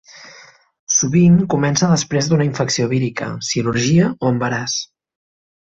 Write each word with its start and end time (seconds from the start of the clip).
Sovint 0.95 1.35
comença 1.55 1.91
després 1.91 2.31
d'una 2.31 2.47
infecció 2.49 2.89
vírica, 2.95 3.29
cirurgia 3.51 4.09
o 4.17 4.33
embaràs. 4.35 4.83